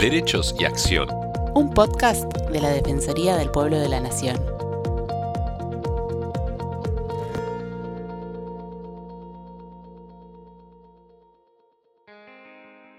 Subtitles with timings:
[0.00, 1.10] Derechos y Acción.
[1.54, 4.34] Un podcast de la Defensoría del Pueblo de la Nación.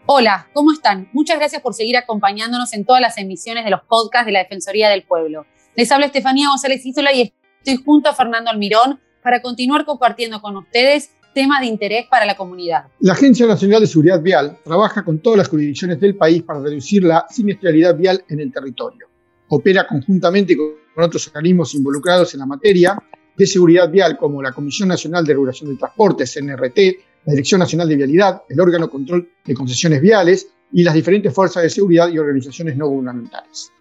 [0.05, 1.09] Hola, ¿cómo están?
[1.11, 4.88] Muchas gracias por seguir acompañándonos en todas las emisiones de los podcasts de la Defensoría
[4.91, 5.47] del Pueblo.
[5.73, 7.33] Les habla Estefanía González Isola y
[7.63, 12.36] estoy junto a Fernando Almirón para continuar compartiendo con ustedes temas de interés para la
[12.36, 12.86] comunidad.
[13.00, 17.04] La Agencia Nacional de Seguridad Vial trabaja con todas las jurisdicciones del país para reducir
[17.04, 19.07] la siniestralidad vial en el territorio.
[19.49, 22.98] Opera conjuntamente con otros organismos involucrados en la materia
[23.35, 26.77] de seguridad vial como la Comisión Nacional de Regulación del Transporte, CNRT,
[27.26, 31.63] la Dirección Nacional de Vialidad, el órgano control de concesiones viales y las diferentes fuerzas
[31.63, 33.71] de seguridad y organizaciones no gubernamentales.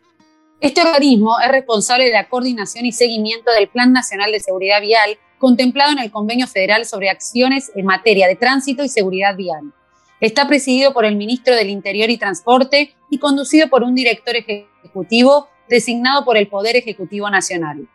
[0.60, 5.18] Este organismo es responsable de la coordinación y seguimiento del Plan Nacional de Seguridad Vial
[5.40, 9.72] contemplado en el Convenio Federal sobre acciones en materia de tránsito y seguridad vial.
[10.20, 15.48] Está presidido por el ministro del Interior y Transporte y conducido por un director ejecutivo
[15.66, 17.88] designado por el Poder Ejecutivo Nacional.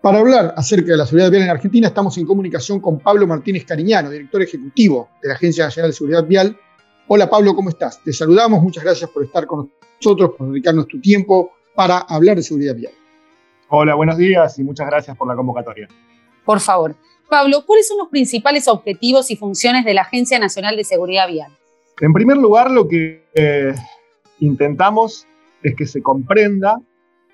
[0.00, 3.66] Para hablar acerca de la seguridad vial en Argentina, estamos en comunicación con Pablo Martínez
[3.66, 6.56] Cariñano, director ejecutivo de la Agencia Nacional de Seguridad Vial.
[7.08, 8.02] Hola Pablo, ¿cómo estás?
[8.02, 12.42] Te saludamos, muchas gracias por estar con nosotros, por dedicarnos tu tiempo para hablar de
[12.42, 12.92] seguridad vial.
[13.68, 15.88] Hola, buenos días y muchas gracias por la convocatoria.
[16.44, 16.94] Por favor.
[17.28, 21.50] Pablo, ¿cuáles son los principales objetivos y funciones de la Agencia Nacional de Seguridad Vial?
[22.00, 23.74] En primer lugar, lo que eh,
[24.38, 25.26] intentamos
[25.64, 26.80] es que se comprenda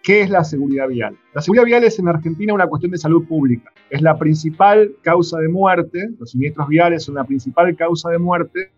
[0.02, 1.18] qué es la seguridad vial.
[1.34, 3.70] La seguridad vial es en Argentina una cuestión de salud pública.
[3.90, 8.70] Es la principal causa de muerte, los siniestros viales son la principal causa de muerte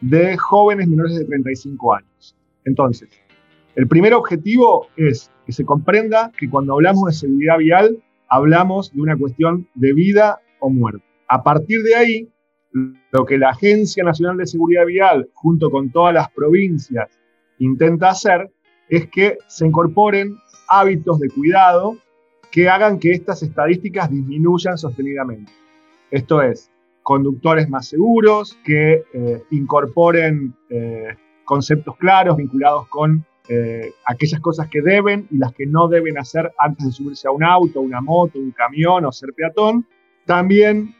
[0.00, 2.36] de jóvenes menores de 35 años.
[2.64, 3.08] Entonces,
[3.76, 9.00] el primer objetivo es que se comprenda que cuando hablamos de seguridad vial, hablamos de
[9.00, 11.04] una cuestión de vida o muerte.
[11.28, 12.28] A partir de ahí,
[13.10, 17.08] lo que la Agencia Nacional de Seguridad Vial, junto con todas las provincias,
[17.58, 18.50] intenta hacer
[18.88, 20.36] es que se incorporen
[20.68, 21.96] hábitos de cuidado
[22.50, 25.50] que hagan que estas estadísticas disminuyan sostenidamente.
[26.10, 26.70] Esto es,
[27.02, 34.80] conductores más seguros, que eh, incorporen eh, conceptos claros vinculados con eh, aquellas cosas que
[34.80, 38.38] deben y las que no deben hacer antes de subirse a un auto, una moto,
[38.38, 39.86] un camión o ser peatón.
[40.24, 40.94] También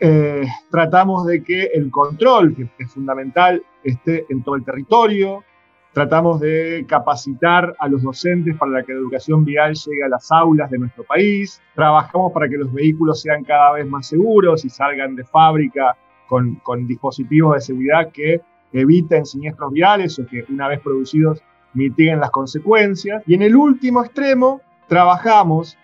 [0.00, 5.44] eh, tratamos de que el control, que es fundamental, esté en todo el territorio.
[5.92, 10.70] Tratamos de capacitar a los docentes para que la educación vial llegue a las aulas
[10.70, 11.62] de nuestro país.
[11.76, 15.96] Trabajamos para que los vehículos sean cada vez más seguros y salgan de fábrica
[16.26, 18.40] con, con dispositivos de seguridad que
[18.72, 21.42] eviten siniestros viales o que una vez producidos
[21.74, 23.22] mitiguen las consecuencias.
[23.26, 25.76] Y en el último extremo, trabajamos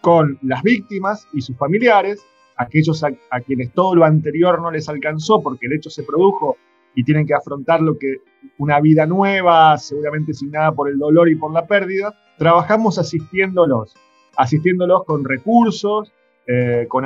[0.00, 2.24] con las víctimas y sus familiares,
[2.56, 6.56] aquellos a, quienes todo lo anterior no les alcanzó porque el hecho se produjo
[6.94, 8.18] y tienen que afrontar lo que
[8.58, 13.94] una vida nueva, seguramente signada por el dolor y por la pérdida, trabajamos asistiéndolos,
[14.36, 16.12] asistiéndolos con recursos,
[16.46, 17.04] eh, con,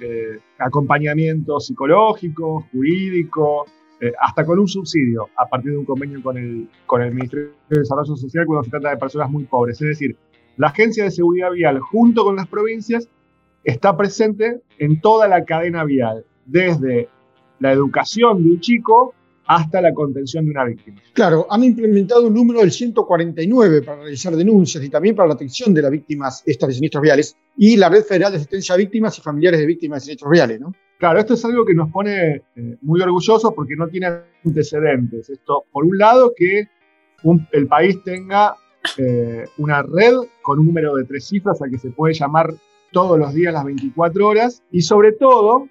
[0.00, 3.66] eh, acompañamiento psicológico, jurídico,
[4.00, 8.16] eh, hasta con un subsidio a partir de un convenio con el, Ministerio de Desarrollo
[8.16, 9.80] Social cuando se trata de personas muy pobres.
[9.82, 10.16] Es decir,
[10.56, 13.08] la Agencia de Seguridad Vial junto con las provincias
[13.64, 17.08] está presente en toda la cadena vial, desde
[17.58, 19.14] la educación de un chico
[19.46, 21.00] hasta la contención de una víctima.
[21.14, 25.74] Claro, han implementado un número del 149 para realizar denuncias y también para la atención
[25.74, 29.18] de las víctimas estas de siniestros viales y la Red Federal de Asistencia a Víctimas
[29.18, 30.72] y Familiares de Víctimas de Siniestros Viales, ¿no?
[30.98, 34.08] Claro, esto es algo que nos pone eh, muy orgullosos porque no tiene
[34.44, 35.30] antecedentes.
[35.30, 36.68] Esto, por un lado, que
[37.52, 38.56] el país tenga
[38.96, 42.52] eh, una red con un número de tres cifras a que se puede llamar
[42.90, 45.68] todos los días las 24 horas y sobre todo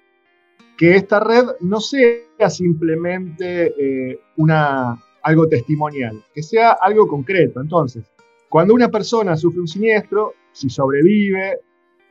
[0.78, 7.60] que esta red no sea simplemente eh, una, algo testimonial, que sea algo concreto.
[7.60, 8.04] Entonces,
[8.48, 11.58] cuando una persona sufre un siniestro, si sobrevive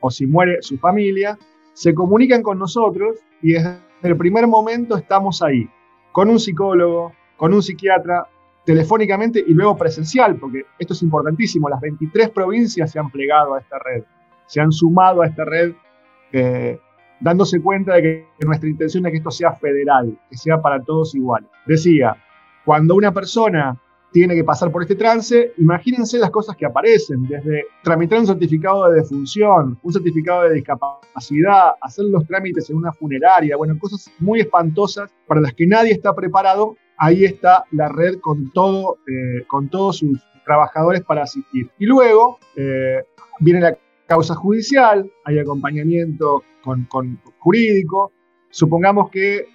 [0.00, 1.36] o si muere su familia,
[1.78, 5.70] se comunican con nosotros y desde el primer momento estamos ahí,
[6.10, 8.26] con un psicólogo, con un psiquiatra,
[8.64, 13.60] telefónicamente y luego presencial, porque esto es importantísimo, las 23 provincias se han plegado a
[13.60, 14.02] esta red,
[14.46, 15.72] se han sumado a esta red,
[16.32, 16.80] eh,
[17.20, 21.14] dándose cuenta de que nuestra intención es que esto sea federal, que sea para todos
[21.14, 21.46] igual.
[21.64, 22.16] Decía,
[22.64, 23.80] cuando una persona
[24.12, 28.88] tiene que pasar por este trance, imagínense las cosas que aparecen, desde tramitar un certificado
[28.88, 34.40] de defunción, un certificado de discapacidad, hacer los trámites en una funeraria, bueno, cosas muy
[34.40, 36.76] espantosas para las que nadie está preparado.
[36.96, 41.70] Ahí está la red con, todo, eh, con todos sus trabajadores para asistir.
[41.78, 43.04] Y luego eh,
[43.38, 48.10] viene la causa judicial, hay acompañamiento con, con jurídico.
[48.50, 49.46] Supongamos que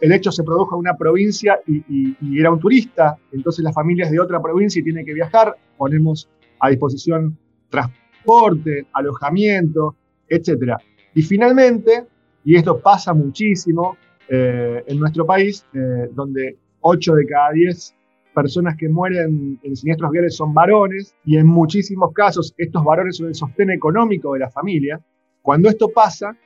[0.00, 4.20] el hecho se produjo en una provincia y, era un turista, entonces las familias de
[4.20, 6.28] otra provincia y tienen que viajar, ponemos
[6.60, 7.36] a disposición
[7.68, 9.96] transporte, alojamiento,
[10.28, 10.74] etc.
[11.14, 12.06] Y finalmente,
[12.44, 13.96] y esto pasa muchísimo
[14.28, 17.94] eh, en nuestro país, eh, donde 8 de cada 10
[18.34, 23.28] personas que mueren en siniestros viales son varones y en muchísimos casos estos varones son
[23.28, 25.00] el sostén económico de la familia.
[25.42, 26.36] Cuando esto pasa,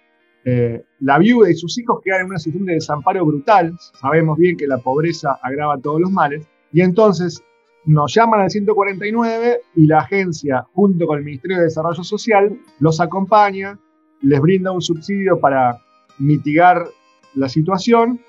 [0.48, 3.76] eh, la viuda y sus hijos quedan en una situación de desamparo brutal.
[4.00, 6.46] Sabemos bien que la pobreza agrava todos los males.
[6.72, 7.42] Y entonces
[7.84, 13.00] nos llaman al 149 y la agencia, junto con el Ministerio de Desarrollo Social, los
[13.00, 13.76] acompaña,
[14.22, 15.82] les brinda un subsidio para
[16.18, 16.86] mitigar
[17.34, 18.20] la situación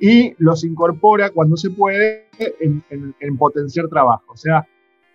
[0.00, 4.32] y los incorpora cuando se puede en, potenciar trabajo.
[4.32, 4.66] O sea,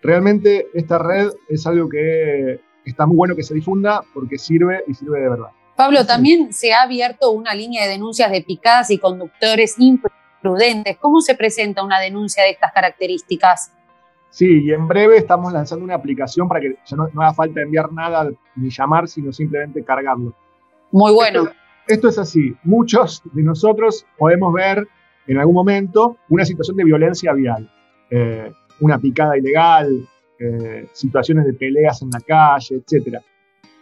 [0.04, 4.94] realmente esta red es algo que está muy bueno que se difunda porque sirve y
[4.94, 5.50] sirve de verdad.
[5.82, 10.96] Pablo, también se ha abierto una línea de denuncias de picadas y conductores imprudentes.
[11.00, 13.74] ¿Cómo se presenta una denuncia de estas características?
[14.30, 17.92] Sí, y en breve estamos lanzando una aplicación para que ya no, haga falta enviar
[17.92, 20.36] nada ni llamar, sino simplemente cargarlo.
[20.92, 21.50] Muy bueno.
[21.88, 22.56] Esto, es así.
[22.64, 24.88] Muchos de nosotros podemos ver
[25.26, 27.68] en algún momento una situación de violencia vial,
[28.12, 30.08] eh, una picada ilegal,
[30.38, 33.18] eh, situaciones de peleas en la calle, etc.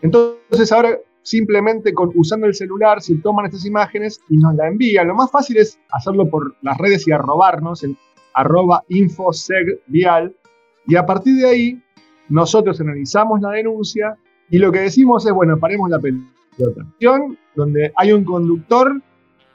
[0.02, 0.98] Entonces ahora
[1.30, 5.08] simplemente con, usando el celular se toman estas imágenes y nos la envían.
[5.08, 7.96] Lo más fácil es hacerlo por las redes y arrobarnos en
[8.34, 10.34] arroba infosegvial
[10.88, 11.84] y a partir de ahí
[12.30, 14.18] nosotros analizamos la denuncia
[14.50, 16.88] y lo que decimos es, bueno, paremos la pelota.
[17.56, 19.00] Donde hay un conductor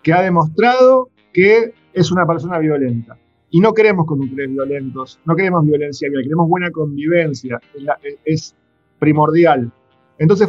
[0.03, 3.19] que ha demostrado que es una persona violenta.
[3.51, 7.61] Y no queremos conductores violentos, no queremos violencia queremos buena convivencia,
[8.25, 8.55] es
[9.01, 9.73] primordial.
[10.19, 10.49] Entonces,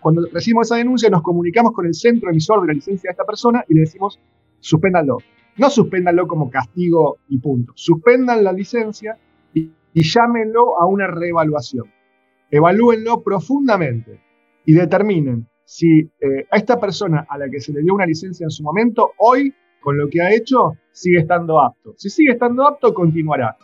[0.00, 3.24] cuando recibimos esa denuncia, nos comunicamos con el centro emisor de la licencia de esta
[3.24, 4.18] persona y le decimos,
[4.60, 5.18] suspéndalo.
[5.58, 7.72] No suspéndalo como castigo y punto.
[7.74, 9.18] Suspendan la licencia
[9.54, 11.86] y, llámenlo a una reevaluación.
[12.50, 14.20] Evalúenlo profundamente
[14.64, 18.44] y determinen si eh, a esta persona a la que se le dio una licencia
[18.44, 21.94] en su momento, hoy, con lo que ha hecho, sigue estando apto.
[21.96, 23.56] Si sigue estando apto, continuará.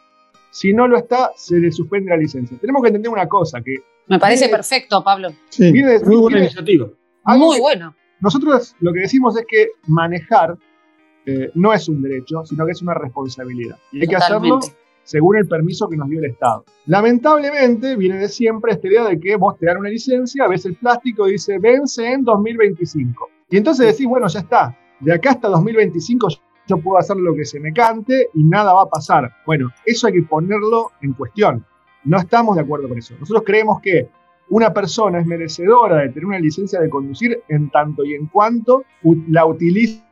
[0.50, 2.58] Si no lo está, se le suspende la licencia.
[2.58, 3.76] Tenemos que entender una cosa, que
[4.06, 5.32] me parece perfecto, Pablo.
[5.48, 6.88] Sí, muy buena iniciativa.
[7.24, 7.94] Muy bueno.
[8.20, 10.56] Nosotros lo que decimos es que manejar
[11.26, 13.76] eh, no es un derecho, sino que es una responsabilidad.
[13.90, 14.60] Y hay que hacerlo
[15.04, 16.64] según el permiso que nos dio el Estado.
[16.86, 20.76] Lamentablemente viene de siempre esta idea de que vos te dan una licencia, ves el
[20.76, 23.28] plástico y dice vence en 2025.
[23.50, 26.28] Y entonces decís, bueno, ya está, de acá hasta 2025
[26.68, 29.30] yo puedo hacer lo que se me cante y nada va a pasar.
[29.46, 31.66] Bueno, eso hay que ponerlo en cuestión.
[32.04, 33.14] No estamos de acuerdo con eso.
[33.18, 34.08] Nosotros creemos que
[34.50, 38.84] una persona es merecedora de tener una licencia de conducir en tanto y en cuanto
[39.28, 40.02] la utilice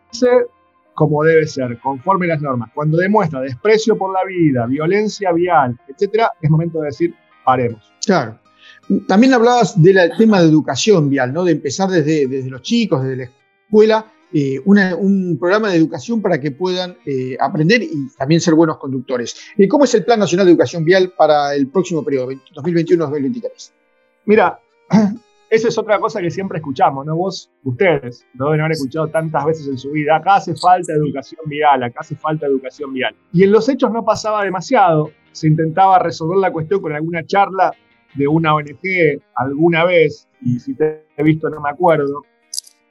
[0.95, 2.71] como debe ser, conforme las normas.
[2.75, 7.15] Cuando demuestra desprecio por la vida, violencia vial, etcétera, es momento de decir,
[7.45, 7.93] paremos.
[8.05, 8.39] Claro.
[9.07, 11.45] También hablabas del tema de educación vial, ¿no?
[11.45, 13.31] De empezar desde, desde los chicos, desde la
[13.65, 18.79] escuela, eh, un programa de educación para que puedan eh, aprender y también ser buenos
[18.79, 19.37] conductores.
[19.57, 23.73] Eh, ¿Cómo es el Plan Nacional de Educación Vial para el próximo periodo, 2021-2023?
[24.27, 24.61] Mira,
[25.51, 27.17] esa es otra cosa que siempre escuchamos, ¿no?
[27.17, 30.17] Vos, ustedes, lo deben haber escuchado tantas veces en su vida.
[30.17, 33.15] Acá hace falta educación vial, acá hace falta educación vial.
[33.33, 35.11] Y en los hechos no pasaba demasiado.
[35.33, 37.73] Se intentaba resolver la cuestión con alguna charla
[38.15, 42.23] de una ONG alguna vez, y si te he visto no me acuerdo,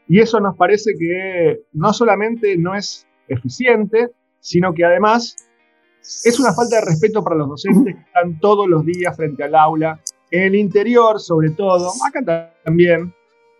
[0.10, 5.36] y eso nos parece que no solamente no es eficiente, sino que además
[6.26, 9.54] es una falta de respeto para los docentes que están todos los días frente al
[9.54, 10.02] aula,
[10.32, 13.14] en el interior sobre todo, acá también,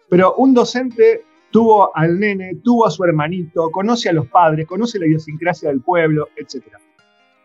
[0.10, 4.98] pero un docente tuvo al nene, tuvo a su hermanito, conoce a los padres, conoce
[4.98, 6.66] la idiosincrasia del pueblo, etc.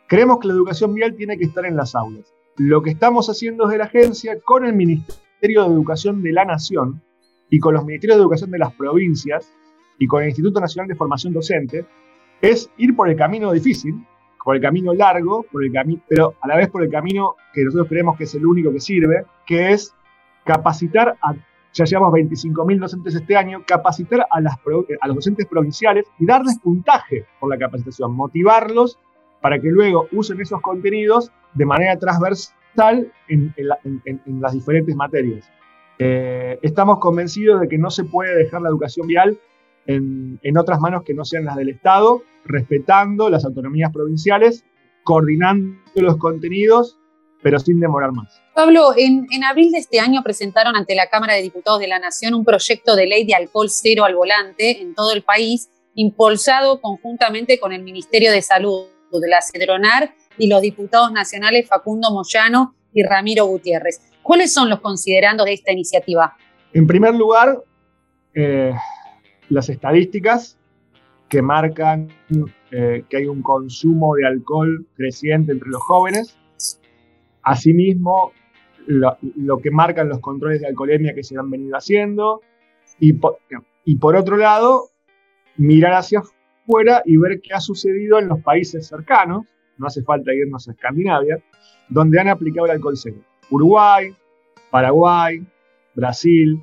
[0.08, 2.32] Creemos que la educación vial tiene que estar en las aulas.
[2.56, 7.02] Lo que estamos haciendo desde la agencia con el Ministerio de Educación de la Nación
[7.54, 9.48] y con los ministerios de educación de las provincias
[10.00, 11.86] y con el Instituto Nacional de Formación Docente
[12.42, 13.94] es ir por el camino difícil,
[14.42, 17.62] por el camino largo, por el camino, pero a la vez por el camino que
[17.62, 19.94] nosotros creemos que es el único que sirve, que es
[20.42, 21.34] capacitar a,
[21.72, 24.40] ya llevamos 25.000 docentes este año, capacitar a,
[25.06, 28.98] los docentes provinciales y darles puntaje por la capacitación, motivarlos
[29.40, 33.54] para que luego usen esos contenidos de manera transversal en
[34.40, 35.48] las diferentes materias.
[35.98, 39.38] Eh, estamos convencidos de que no se puede dejar la educación vial
[39.86, 44.64] en, otras manos que no sean las del Estado, respetando las autonomías provinciales,
[45.02, 46.98] coordinando los contenidos,
[47.42, 48.40] pero sin demorar más.
[48.54, 51.98] Pablo, en, en, abril de este año presentaron ante la Cámara de Diputados de la
[51.98, 56.80] Nación un proyecto de ley de alcohol cero al volante en todo el país impulsado
[56.80, 58.86] conjuntamente con el Ministerio de Salud
[59.20, 64.00] de la CEDRONAR y los diputados nacionales Facundo Moyano y Ramiro Gutiérrez.
[64.24, 66.34] ¿Cuáles son los considerandos de esta iniciativa?
[66.72, 67.62] En primer lugar,
[68.32, 68.72] eh,
[69.50, 70.58] las estadísticas
[71.28, 72.08] que marcan
[72.70, 76.38] eh, que hay un consumo de alcohol creciente entre los jóvenes.
[77.42, 78.32] Asimismo,
[78.86, 79.18] lo,
[79.62, 82.40] que marcan los controles de alcoholemia que se han venido haciendo.
[82.98, 84.88] Y por, otro lado,
[85.58, 89.44] mirar hacia afuera y ver qué ha sucedido en los países cercanos,
[89.76, 91.42] no hace falta irnos a Escandinavia,
[91.90, 93.18] donde han aplicado el alcohol cero.
[93.50, 94.14] Uruguay,
[94.70, 95.44] Paraguay,
[95.94, 96.60] Brasil,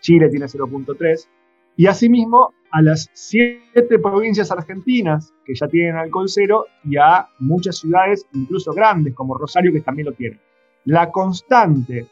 [0.00, 1.28] Chile tiene 0.3,
[1.76, 7.78] y asimismo a las siete provincias argentinas que ya tienen alcohol cero y a muchas
[7.78, 10.40] ciudades, incluso grandes como Rosario, que también lo tienen.
[10.84, 12.06] La constante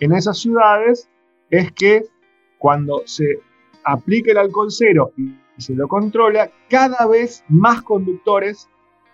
[0.00, 1.08] en esas ciudades
[1.50, 2.02] es que
[2.58, 3.38] cuando se
[3.84, 8.68] aplica el alcohol cero y se lo controla, cada vez más conductores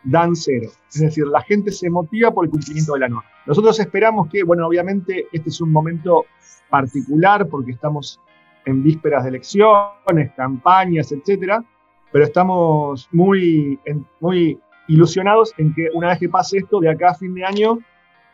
[0.05, 0.71] dan cero.
[0.93, 3.28] Es decir, la gente se motiva por el cumplimiento de la norma.
[3.47, 6.26] Nosotros esperamos que, bueno, obviamente este es un momento
[6.71, 8.21] particular porque estamos
[8.64, 11.64] en vísperas de elecciones, campañas, etcétera,
[12.12, 13.78] pero estamos muy,
[14.21, 17.78] muy ilusionados en que una vez que pase esto, de acá a fin de año,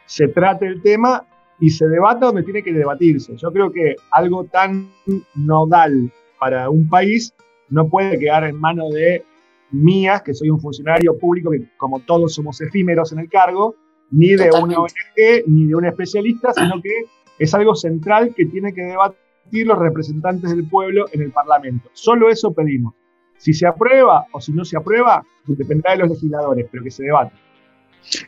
[0.06, 1.25] se trate el tema
[1.61, 3.37] y se debata donde tiene que debatirse.
[3.37, 4.90] Yo creo que algo tan
[5.35, 7.33] nodal para un país
[7.68, 9.25] no puede quedar en manos de
[9.71, 13.76] mías, que soy un funcionario público que como todos somos efímeros en el cargo,
[14.11, 17.06] ni de una ONG, ni de un especialista, sino que
[17.38, 21.90] es algo central que tiene que debatir los representantes del pueblo en el Parlamento.
[21.92, 22.94] Solo eso pedimos.
[23.37, 27.04] Si se aprueba o si no se aprueba, dependerá de los legisladores, pero que se
[27.04, 27.33] debate.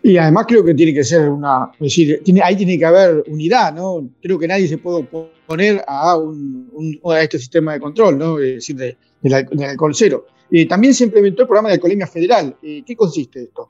[0.02, 3.24] Y además creo que tiene que ser una, es decir, tiene, ahí tiene que haber
[3.28, 4.08] unidad, ¿no?
[4.22, 8.38] Creo que nadie se puede oponer a, un, a este sistema de control, ¿no?
[8.38, 10.26] Es decir, de, del alcohol cero.
[10.50, 12.56] Eh, también se implementó el programa de alcoholemia federal.
[12.62, 13.68] Eh, ¿Qué consiste esto?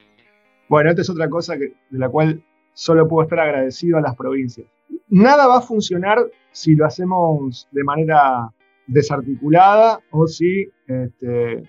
[0.69, 2.43] Bueno, esta es otra cosa de la cual
[2.73, 4.67] solo puedo estar agradecido a las provincias.
[5.09, 6.19] Nada va a funcionar
[6.51, 8.53] si lo hacemos de manera
[8.87, 11.63] desarticulada o si este,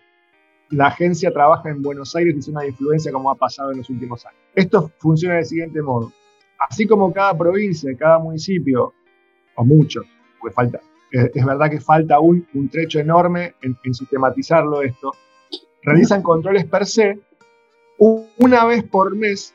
[0.69, 3.89] la agencia trabaja en Buenos Aires y es una influencia como ha pasado en los
[3.89, 4.39] últimos años.
[4.55, 6.11] Esto funciona del siguiente modo.
[6.59, 8.93] Así como cada provincia, cada municipio,
[9.55, 10.05] o muchos,
[10.39, 15.13] porque falta, es, verdad que falta un trecho enorme en, sistematizarlo esto,
[15.83, 17.19] realizan controles per se,
[17.99, 19.53] una vez por mes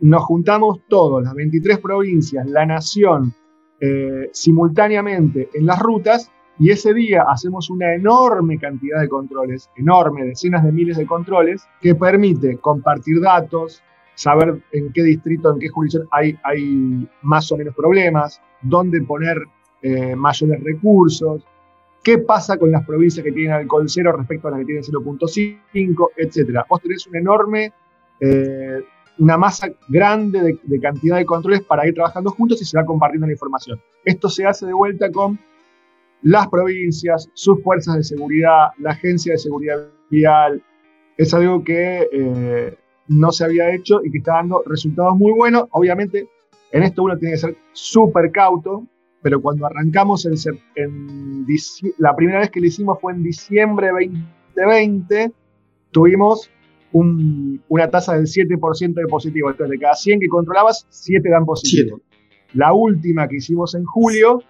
[0.00, 3.32] nos juntamos todos, las 23 provincias, la nación,
[3.80, 10.24] eh, simultáneamente en las rutas y ese día hacemos una enorme cantidad de controles, enorme,
[10.24, 13.82] decenas de miles de controles, que permite compartir datos,
[14.14, 19.38] saber en qué distrito, en qué jurisdicción hay más o menos problemas, dónde poner
[19.82, 21.42] eh, mayores recursos,
[22.02, 26.08] qué pasa con las provincias que tienen alcohol cero respecto a las que tienen 0.5,
[26.16, 26.60] etc.
[26.68, 27.72] Vos tenés una enorme,
[28.20, 28.82] eh,
[29.18, 33.26] una masa grande de cantidad de controles para ir trabajando juntos y se va compartiendo
[33.26, 33.80] la información.
[34.04, 35.38] Esto se hace de vuelta con
[36.22, 40.62] las provincias, sus fuerzas de seguridad, la agencia de seguridad vial.
[41.16, 42.76] Es algo que eh,
[43.08, 45.66] no se había hecho y que está dando resultados muy buenos.
[45.70, 46.28] Obviamente,
[46.70, 48.86] en esto uno tiene que ser súper cauto,
[49.22, 50.34] pero cuando arrancamos en,
[50.74, 51.46] en,
[51.98, 53.92] la primera vez que lo hicimos fue en diciembre de
[54.54, 55.32] 2020,
[55.92, 56.50] tuvimos
[56.92, 59.50] una tasa del 7% de positivo.
[59.50, 62.00] Entonces, de cada 100 que controlabas, 7 dan positivo.
[62.54, 64.42] La última que hicimos en julio,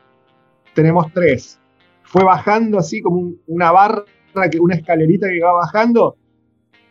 [0.74, 1.60] tenemos 3
[2.12, 4.04] fue bajando así como una barra,
[4.50, 6.16] que, una escalerita que va bajando.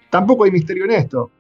[0.10, 1.32] Tampoco hay misterio en esto.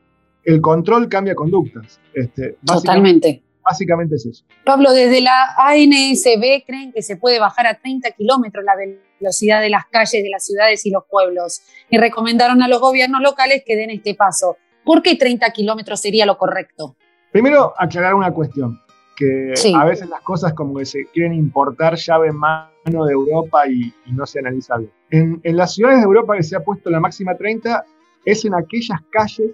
[0.43, 1.99] El control cambia conductas.
[2.13, 3.41] Este, Totalmente.
[3.63, 4.45] Básicamente es eso.
[4.65, 9.69] Pablo, desde la ANSB creen que se puede bajar a 30 kilómetros la velocidad de
[9.69, 13.75] las calles de las ciudades y los pueblos y recomendaron a los gobiernos locales que
[13.75, 14.57] den este paso.
[14.83, 16.95] ¿Por qué 30 kilómetros sería lo correcto?
[17.31, 18.81] Primero, aclarar una cuestión
[19.15, 23.67] que a veces las cosas como que se quieren importar llave en mano de Europa
[23.67, 24.91] y, no se analiza bien.
[25.11, 27.85] En, en, las ciudades de Europa que se ha puesto la máxima 30
[28.25, 29.51] es en aquellas calles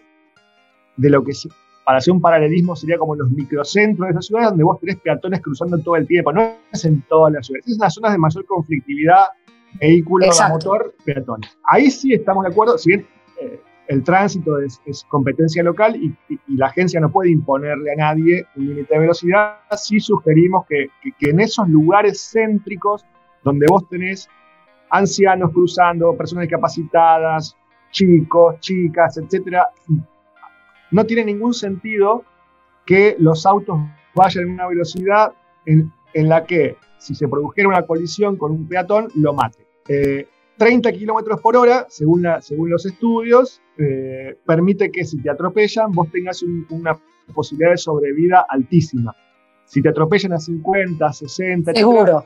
[0.96, 1.34] de lo que
[1.88, 5.40] para hacer un paralelismo sería como los microcentros de esas ciudades donde vos tenés peatones
[5.40, 8.18] cruzando todo el tiempo, no es en todas las ciudades, es en las zonas de
[8.18, 9.28] mayor conflictividad,
[9.80, 11.58] vehículos a motor, peatones.
[11.64, 13.08] Ahí sí estamos de acuerdo, si bien
[13.40, 16.14] eh, el tránsito es, competencia local y,
[16.58, 20.90] la agencia no puede imponerle a nadie un límite de velocidad, sí sugerimos que,
[21.22, 23.06] en esos lugares céntricos
[23.46, 24.28] donde vos tenés
[24.90, 27.56] ancianos cruzando, personas discapacitadas,
[27.92, 29.70] chicos, chicas, etcétera,
[30.92, 32.24] no tiene ningún sentido
[32.86, 33.80] que los autos
[34.16, 35.34] vayan en una velocidad
[35.66, 39.68] en, la que, si se produjera una colisión con un peatón, lo mate.
[39.88, 40.28] Eh,
[40.58, 46.10] 30 kilómetros por hora, según, según los estudios, eh, permite que si te atropellan, vos
[46.12, 46.98] tengas una
[47.34, 49.16] posibilidad de sobrevida altísima.
[49.66, 52.26] Si te atropellan a 50, 60, seguro.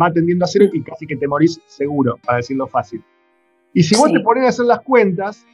[0.00, 3.02] va tendiendo a cero y casi que te morís seguro, para decirlo fácil.
[3.74, 5.44] Y si vos te pones a hacer las cuentas,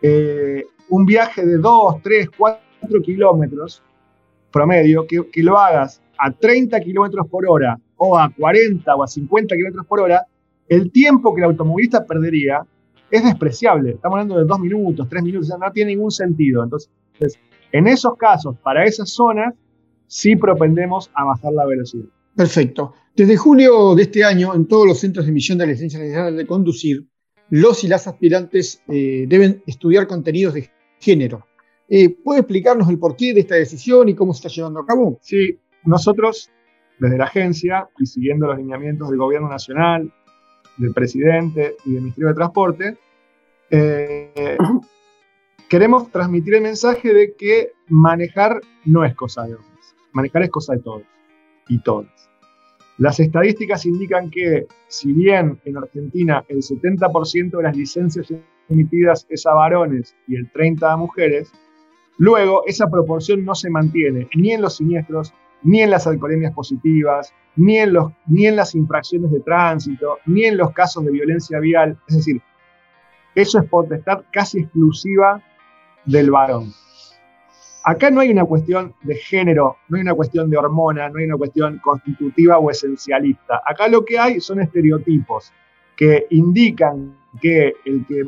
[0.00, 3.82] eh, un viaje de 2, 3, 4 kilómetros
[4.52, 9.54] promedio, que, lo hagas a 30 kilómetros por hora o a 40 o a 50
[9.54, 10.26] kilómetros por hora,
[10.68, 12.64] el tiempo que el automovilista perdería
[13.10, 13.92] es despreciable.
[13.92, 16.64] Estamos hablando de dos minutos, tres minutos, no tiene ningún sentido.
[16.64, 16.90] Entonces,
[17.72, 19.54] en esos casos, para esas zonas,
[20.06, 22.06] sí propendemos a bajar la velocidad.
[22.34, 22.94] Perfecto.
[23.14, 26.46] Desde julio de este año, en todos los centros de emisión de licencia nacional de
[26.46, 27.06] conducir,
[27.48, 31.46] los y las aspirantes eh, deben estudiar contenidos de género.
[31.88, 35.18] Eh, ¿Puede explicarnos el porqué de esta decisión y cómo se está llevando a cabo?
[35.22, 36.50] Sí, nosotros,
[36.98, 40.12] desde la agencia y siguiendo los lineamientos del Gobierno Nacional,
[40.76, 42.96] del presidente y del Ministerio de Transporte,
[43.70, 44.56] eh,
[45.68, 50.74] queremos transmitir el mensaje de que manejar no es cosa de hombres, manejar es cosa
[50.74, 51.02] de todos
[51.68, 52.10] y todas.
[52.98, 58.32] Las estadísticas indican que, si bien en Argentina el 70% de las licencias
[58.68, 61.52] emitidas es a varones y el 30% a mujeres,
[62.18, 65.32] luego esa proporción no se mantiene ni en los siniestros,
[65.62, 70.44] ni en las alcoholemias positivas, ni en, los, ni en las infracciones de tránsito, ni
[70.44, 71.98] en los casos de violencia vial.
[72.06, 72.40] Es decir,
[73.34, 75.42] eso es potestad casi exclusiva
[76.04, 76.72] del varón.
[77.84, 81.26] Acá no hay una cuestión de género, no hay una cuestión de hormona, no hay
[81.26, 83.62] una cuestión constitutiva o esencialista.
[83.64, 85.52] Acá lo que hay son estereotipos
[85.96, 88.24] que indican que el que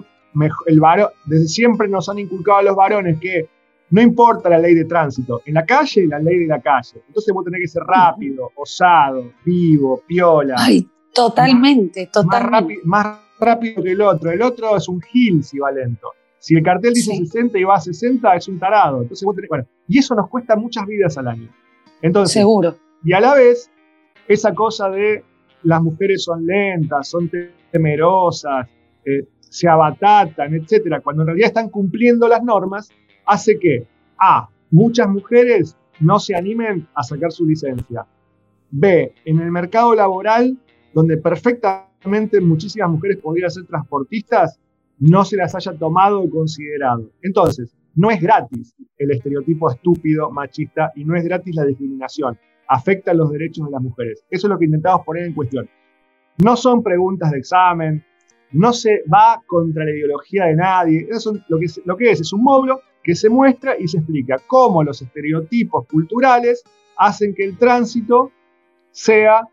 [0.66, 3.48] el varón, desde siempre nos han inculcado a los varones que
[3.90, 7.02] no importa la ley de tránsito, en la calle, la ley de la calle.
[7.06, 10.56] Entonces vos tenés que ser rápido, osado, vivo, piola.
[10.58, 12.80] Ay, totalmente, totalmente.
[12.84, 14.30] Más, rápido, que el otro.
[14.30, 16.08] El otro es un gil si va lento.
[16.38, 19.02] Si el cartel dice 60 y va a 60, es un tarado.
[19.02, 21.48] Entonces vos tenés, bueno, y eso nos cuesta muchas vidas al año.
[22.02, 22.76] Entonces, Seguro.
[23.04, 23.70] Y a la vez,
[24.28, 25.24] esa cosa de
[25.62, 27.30] las mujeres son lentas, son
[27.72, 28.68] temerosas,
[29.04, 32.90] eh, se abatatan, etcétera, cuando en realidad están cumpliendo las normas,
[33.26, 33.86] hace que
[34.18, 38.06] A, muchas mujeres no se animen a sacar su licencia.
[38.70, 40.56] B, en el mercado laboral,
[40.92, 44.58] donde perfectamente muchísimas mujeres podrían ser transportistas,
[44.98, 47.10] no se las haya tomado o considerado.
[47.22, 52.38] Entonces, no es gratis el estereotipo estúpido, machista, y no es gratis la discriminación.
[52.68, 54.24] Afecta los derechos de las mujeres.
[54.30, 55.68] Eso es lo que intentamos poner en cuestión.
[56.44, 58.04] No son preguntas de examen,
[58.52, 61.06] no se va contra la ideología de nadie.
[61.10, 63.98] Eso lo, que es, lo que es es un módulo que se muestra y se
[63.98, 66.62] explica cómo los estereotipos culturales
[66.96, 68.32] hacen que el tránsito
[68.90, 69.48] sea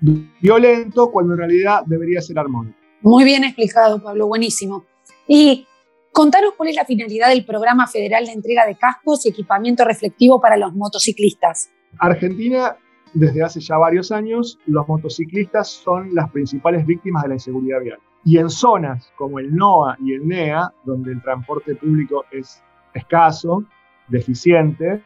[0.00, 2.78] violento cuando en realidad debería ser armónico.
[3.02, 4.84] Muy bien explicado, Pablo, buenísimo.
[5.26, 5.66] Y
[6.12, 10.40] contanos cuál es la finalidad del programa federal de entrega de cascos y equipamiento reflectivo
[10.40, 11.70] para los motociclistas.
[11.98, 12.76] Argentina,
[13.14, 17.98] desde hace ya varios años, los motociclistas son las principales víctimas de la inseguridad vial.
[18.28, 22.62] Y en zonas como el NOA y el NEA, donde el transporte público es
[22.92, 23.64] escaso,
[24.06, 25.02] deficiente,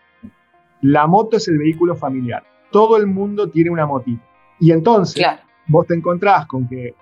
[0.81, 2.43] la moto es el vehículo familiar.
[2.73, 4.25] Todo el mundo tiene una motito.
[4.59, 5.25] Y entonces
[5.69, 6.97] vos te encontrás con que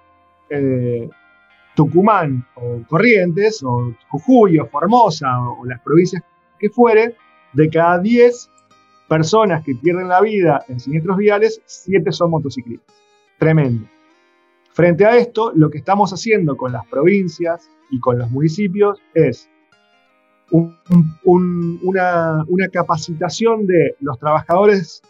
[0.50, 1.08] eh,
[1.74, 6.22] Tucumán o Corrientes o Jujuy o Formosa o, las provincias
[6.58, 7.16] que fuere,
[7.54, 8.50] de cada 10
[9.08, 12.94] personas que pierden la vida en siniestros viales, 7 son motociclistas.
[13.38, 13.86] Tremendo.
[14.80, 19.46] Frente a esto, lo que estamos haciendo con las provincias y con los municipios es
[21.22, 25.02] una, capacitación de los trabajadores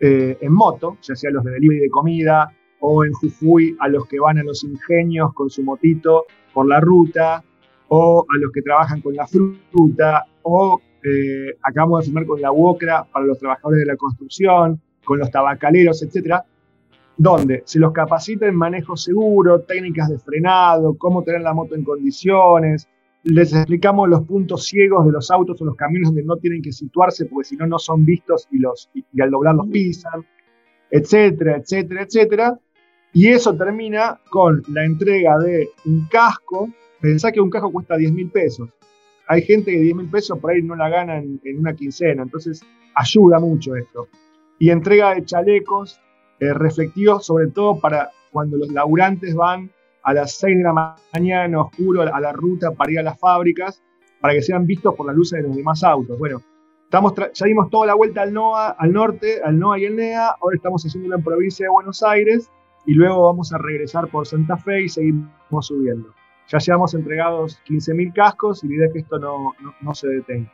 [0.00, 4.06] eh, en moto, ya sea los de delivery de comida o en Jujuy a los
[4.06, 7.44] que van a los ingenios con su motito por la ruta,
[7.88, 12.52] o a los que trabajan con la fruta, o eh, acabamos de firmar con la
[12.52, 16.42] UOCRA para los trabajadores de la construcción, con los tabacaleros, etcétera,
[17.20, 21.84] donde se los capacita en manejo seguro, técnicas de frenado, cómo tener la moto en
[21.84, 22.88] condiciones,
[23.24, 26.72] les explicamos los puntos ciegos de los autos o los camiones donde no tienen que
[26.72, 30.24] situarse porque si no, no son vistos y, los, y, al doblar los pisan,
[30.90, 32.58] etcétera, etcétera, etcétera.
[33.12, 36.70] Y eso termina con la entrega de un casco.
[37.02, 38.70] Pensá que un casco cuesta 10 mil pesos.
[39.28, 42.62] Hay gente que 10 mil pesos por ahí no la gana en una quincena, entonces
[42.94, 44.08] ayuda mucho esto.
[44.58, 46.00] Y entrega de chalecos
[46.40, 49.70] eh, reflectivos, sobre todo para cuando los laburantes van
[50.02, 53.82] a las 6 de la mañana oscuro a la ruta para ir a las fábricas,
[54.20, 56.18] para que sean vistos por la luz de los demás autos.
[56.18, 56.40] Bueno,
[56.84, 60.36] estamos ya dimos toda la vuelta al NOA, al norte, al NOA y el NEA,
[60.40, 62.50] ahora estamos haciéndolo en provincia de Buenos Aires,
[62.86, 66.14] y luego vamos a regresar por Santa Fe y seguimos subiendo.
[66.48, 70.50] Ya llevamos entregados 15.000 cascos y la idea es que esto no, no, se detenga.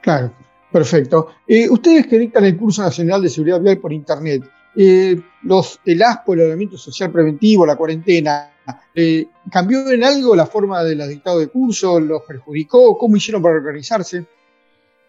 [0.00, 0.30] Claro,
[0.70, 1.28] perfecto.
[1.46, 4.44] Eh, ustedes que dictan el curso nacional de seguridad vial por Internet,
[4.76, 8.50] eh, los, el ASPO, el aislamiento social preventivo, la cuarentena,
[8.94, 11.98] eh, ¿cambió en algo la forma de los dictados de curso?
[11.98, 12.98] ¿Los perjudicó?
[12.98, 14.26] ¿Cómo hicieron para organizarse?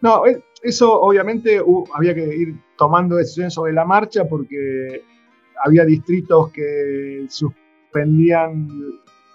[0.01, 0.23] No,
[0.61, 1.59] eso obviamente
[1.93, 5.03] había que ir tomando decisiones sobre la marcha porque
[5.63, 8.67] había distritos que suspendían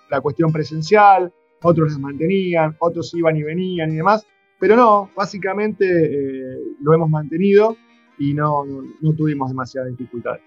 [0.09, 4.25] la cuestión presencial, otros las mantenían, otros iban y venían y demás,
[4.59, 7.77] pero no, básicamente eh, lo hemos mantenido
[8.23, 8.65] y no,
[9.01, 10.41] no, tuvimos demasiadas dificultades.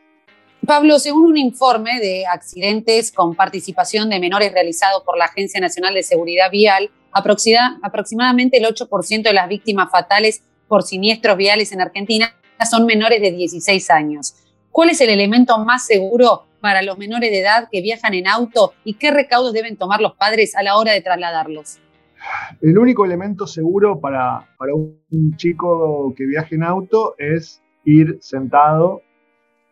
[0.65, 5.93] Pablo, según un informe de accidentes con participación de menores realizado por la Agencia Nacional
[5.93, 12.33] de Seguridad Vial, aproximadamente el 8% de las víctimas fatales por siniestros viales en Argentina
[12.69, 14.35] son menores de 16 años.
[14.71, 18.73] ¿Cuál es el elemento más seguro para los menores de edad que viajan en auto
[18.85, 21.79] y qué recaudos deben tomar los padres a la hora de trasladarlos?
[22.61, 29.01] El único elemento seguro para, para un chico que viaje en auto es ir sentado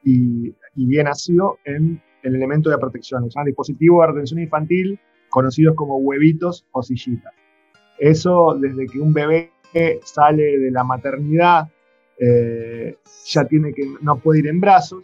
[0.04, 5.00] y, bien asido en el elemento de protección, o sea, dispositivo de retención infantil
[5.30, 7.34] conocidos como huevitos o sillitas.
[8.00, 9.52] Eso desde que un bebé
[10.04, 11.68] sale de la maternidad
[12.20, 12.96] eh,
[13.26, 15.04] ya tiene que, no puede ir en brazos,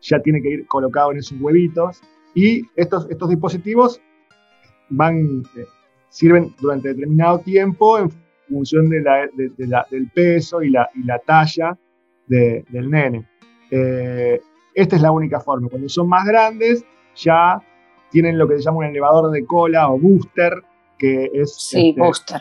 [0.00, 2.00] ya tiene que ir colocado en esos huevitos
[2.34, 4.00] y estos, estos dispositivos
[4.90, 5.64] van, eh,
[6.08, 8.10] sirven durante determinado tiempo en
[8.48, 11.76] función del peso y la talla
[12.26, 13.28] del nene.
[13.70, 14.40] Eh,
[14.74, 15.68] esta es la única forma.
[15.68, 16.84] Cuando son más grandes,
[17.14, 17.60] ya
[18.10, 20.62] tienen lo que se llama un elevador de cola o booster,
[20.98, 21.54] que es...
[21.54, 22.40] Sí, este, booster.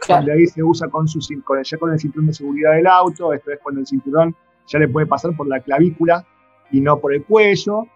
[0.00, 0.32] Claro.
[0.32, 3.52] ahí se usa con, su, con, ya con el cinturón de seguridad del auto, esto
[3.52, 4.34] es cuando el cinturón
[4.66, 6.26] ya le puede pasar por la clavícula
[6.72, 7.86] y no por el cuello,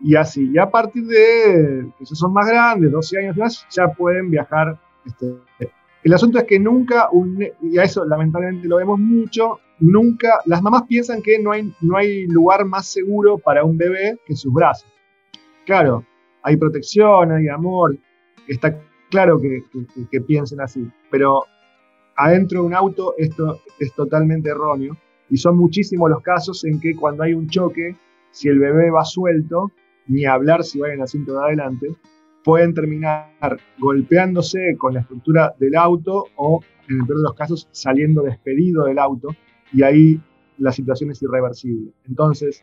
[0.00, 0.50] y así.
[0.52, 4.78] Y a partir de que son más grandes, 12 años más, ya pueden viajar.
[5.06, 5.36] Este,
[6.02, 7.08] el asunto es que nunca,
[7.62, 11.96] y a eso lamentablemente lo vemos mucho, nunca, las mamás piensan que no hay, no
[11.96, 14.88] hay lugar más seguro para un bebé que sus brazos.
[15.66, 16.04] Claro,
[16.42, 17.96] hay protección, hay amor,
[18.48, 18.78] está
[19.10, 19.62] claro que,
[20.10, 21.44] que, piensen así, pero
[22.16, 24.96] adentro de un auto esto es totalmente erróneo
[25.30, 27.96] y son muchísimos los casos en que cuando hay un choque,
[28.30, 29.72] si el bebé va suelto,
[30.06, 31.96] ni hablar si va en el asiento de adelante,
[32.44, 33.30] pueden terminar
[33.78, 38.84] golpeándose con la estructura del auto o, en el peor de los casos, saliendo despedido
[38.84, 39.34] del auto
[39.74, 40.20] y ahí
[40.58, 41.92] la situación es irreversible.
[42.08, 42.62] Entonces,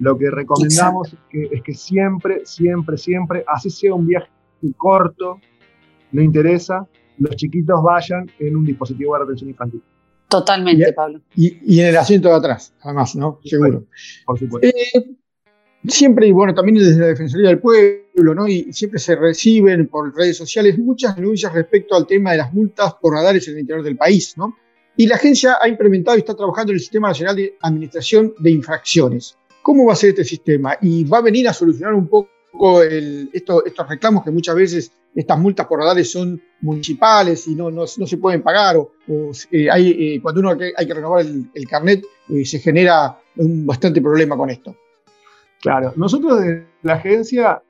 [0.00, 4.28] lo que recomendamos es que, es que, siempre, siempre, siempre, así sea un viaje
[4.76, 5.40] corto,
[6.12, 6.86] no interesa,
[7.18, 9.82] los chiquitos vayan en un dispositivo de retención infantil.
[10.28, 11.20] Totalmente, Pablo.
[11.34, 13.40] Y, en el asiento de atrás, además, ¿no?
[13.44, 13.86] Seguro.
[14.26, 14.68] Por supuesto.
[14.68, 15.16] Eh,
[15.86, 18.46] siempre, y bueno, también desde la Defensoría del Pueblo, ¿no?
[18.46, 22.94] Y siempre se reciben por redes sociales muchas denuncias respecto al tema de las multas
[23.00, 24.54] por radares en el interior del país, ¿no?
[24.98, 28.50] Y la agencia ha implementado y está trabajando en el Sistema Nacional de Administración de
[28.50, 29.38] Infracciones.
[29.62, 30.76] ¿Cómo va a ser este sistema?
[30.82, 35.68] ¿Y va a venir a solucionar un poco estos reclamos que muchas veces estas multas
[35.68, 38.90] por radares son municipales y no, se pueden pagar, o,
[39.52, 44.36] eh, eh, cuando uno hay que renovar el, carnet eh, se genera un bastante problema
[44.36, 44.74] con esto.
[45.60, 47.62] Claro, nosotros de la agencia,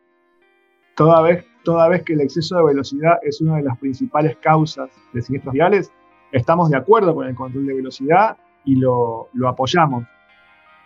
[0.97, 4.89] toda vez, toda vez que el exceso de velocidad es una de las principales causas
[5.13, 5.91] de siniestros viales,
[6.33, 10.05] estamos de acuerdo con el control de velocidad y lo, lo apoyamos.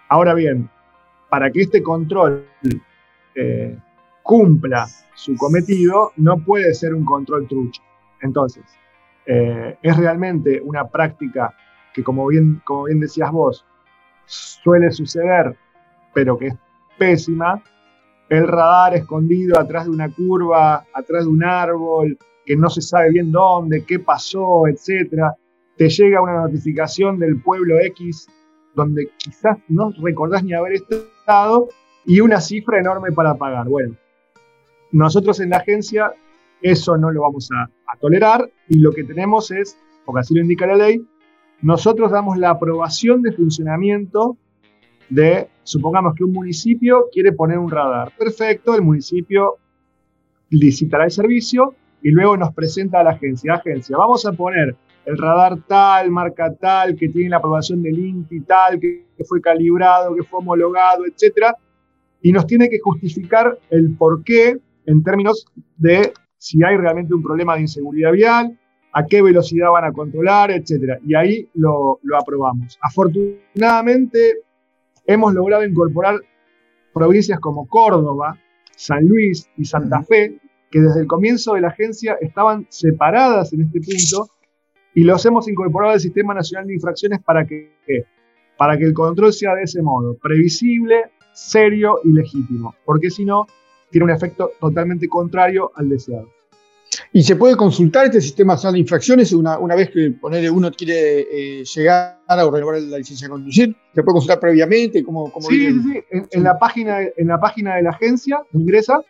[0.09, 0.69] Ahora bien,
[1.29, 2.47] para que este control
[3.35, 3.79] eh,
[4.23, 7.83] cumpla su cometido, no puede ser un control trucho.
[8.21, 8.65] Entonces,
[9.27, 11.55] eh, es realmente una práctica
[11.95, 13.65] que, como bien, como bien decías vos,
[14.27, 15.57] suele suceder,
[16.15, 16.55] pero que es
[16.99, 17.63] pésima.
[18.29, 23.11] El radar escondido atrás de una curva, atrás de un árbol, que no se sabe
[23.11, 25.33] bien dónde, qué pasó, etc.
[25.77, 28.29] Te llega una notificación del pueblo X
[28.75, 31.69] donde quizás no recordás ni haber estado
[32.05, 33.69] y una cifra enorme para pagar.
[33.69, 33.97] Bueno,
[34.91, 36.13] nosotros en la agencia
[36.63, 37.69] eso no lo vamos a,
[38.01, 39.77] tolerar y lo que tenemos es,
[40.07, 41.07] porque así lo indica la ley,
[41.61, 44.39] nosotros damos la aprobación de funcionamiento
[45.11, 48.13] de, supongamos que un municipio quiere poner un radar.
[48.17, 49.57] Perfecto, el municipio
[50.49, 53.55] licitará el servicio y luego nos presenta a la agencia.
[53.55, 58.41] Agencia, vamos a poner el radar tal, marca tal, que tiene la aprobación del INTI
[58.41, 61.57] tal, que, fue calibrado, que fue homologado, etcétera,
[62.21, 67.23] y nos tiene que justificar el por qué en términos de si hay realmente un
[67.23, 68.59] problema de inseguridad vial,
[68.93, 70.99] a qué velocidad van a controlar, etc.
[71.07, 72.79] Y ahí lo, aprobamos.
[72.83, 74.38] Afortunadamente,
[75.07, 76.17] hemos logrado incorporar
[76.93, 78.37] provincias como Córdoba,
[78.77, 80.41] San Luis y Santa Fe,
[80.73, 84.31] que desde el comienzo de la agencia estaban separadas en este punto
[84.95, 87.77] y los hemos incorporado al Sistema Nacional de Infracciones para que,
[88.57, 93.47] para que el control sea de ese modo, previsible, serio y legítimo, porque si no,
[93.91, 96.29] tiene un efecto totalmente contrario al deseado.
[97.13, 100.71] Y se puede consultar este sistema nacional de infracciones una, una vez que ponerle uno
[100.71, 101.21] quiere
[101.61, 103.77] eh, llegar a renovar la licencia de conducir.
[103.95, 105.03] Se puede consultar previamente.
[105.03, 105.81] ¿cómo, cómo sí, sí,
[106.11, 106.23] sí.
[106.31, 109.01] En, la página, en la página de la agencia ingresa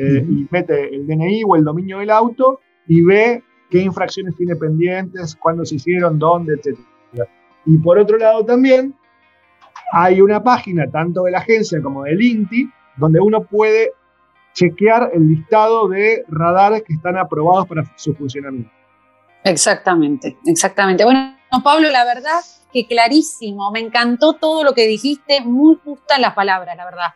[0.00, 4.56] eh, y mete el DNI o el dominio del auto y ve qué infracciones tiene
[4.56, 6.78] pendientes, cuándo se hicieron, dónde, etc.
[7.66, 8.94] Y por otro lado también
[9.92, 13.92] hay una página tanto de la agencia como del INTI donde uno puede
[14.54, 18.70] chequear el listado de radares que están aprobados para su funcionamiento.
[19.44, 21.04] Exactamente, exactamente.
[21.04, 22.40] Bueno, Pablo, la verdad
[22.72, 27.06] que clarísimo, me encantó todo lo que dijiste, muy justas las palabras, la verdad.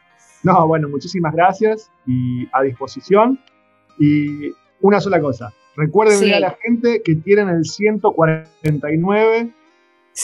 [0.44, 3.38] No, bueno, muchísimas gracias y a disposición.
[3.98, 9.50] Y una sola cosa, recuerden a la gente que tienen el 149,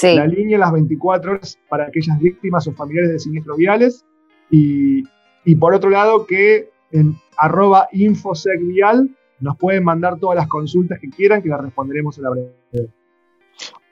[0.02, 4.04] la línea las 24 horas para aquellas víctimas o familiares de siniestros viales.
[4.50, 5.02] Y,
[5.44, 9.09] y por otro lado, que en arroba infosecvial.
[9.40, 12.52] Nos pueden mandar todas las consultas que quieran, que las responderemos a la breve.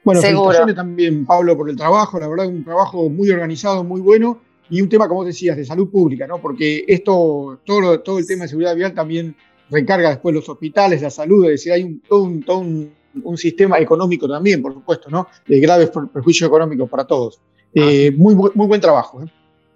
[0.03, 2.19] Bueno, felicitaciones también, Pablo, por el trabajo.
[2.19, 4.39] La verdad, un trabajo muy organizado, muy bueno.
[4.69, 6.39] Y un tema, como decías, de salud pública, ¿no?
[6.39, 9.35] Porque esto, todo, todo el tema de seguridad vial también
[9.69, 12.91] recarga después los hospitales, la salud, es decir, hay un, todo, un,
[13.23, 15.27] un, sistema económico también, por supuesto, ¿no?
[15.47, 17.39] De graves perjuicios económicos para todos.
[17.73, 19.21] Eh, muy, muy buen trabajo.
[19.23, 19.27] ¿eh?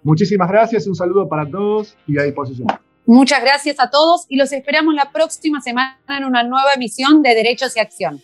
[0.02, 2.68] Muchísimas gracias, un saludo para todos y a disposición.
[3.06, 7.34] Muchas gracias a todos y los esperamos la próxima semana en una nueva emisión de
[7.34, 8.22] Derechos y Acción.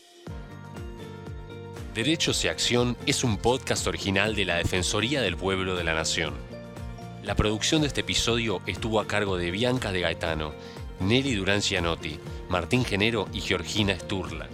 [1.94, 6.49] Derechos y Acción es un podcast original de la Defensoría del Pueblo de la Nación.
[7.22, 10.54] La producción de este episodio estuvo a cargo de Bianca de Gaetano,
[11.00, 14.48] Nelly Durán Cianotti, Martín Genero y Georgina Sturla.